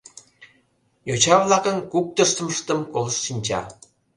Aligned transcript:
—Йоча-влакын 1.07 1.77
куктыштмыштым 1.91 2.79
колышт 2.93 3.21
шинча. 3.25 3.61